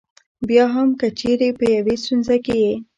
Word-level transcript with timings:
بیا 0.47 0.65
هم 0.75 0.89
که 0.99 1.07
چېرې 1.19 1.49
په 1.57 1.65
یوې 1.75 1.95
ستونزه 2.01 2.35
کې 2.45 2.55
یې. 2.63 2.73